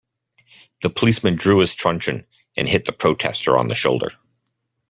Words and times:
The 0.81 0.89
policeman 0.89 1.35
drew 1.35 1.59
his 1.59 1.75
truncheon, 1.75 2.25
and 2.57 2.67
hit 2.67 2.85
the 2.85 2.91
protester 2.91 3.55
on 3.55 3.67
the 3.67 3.75
shoulder 3.75 4.09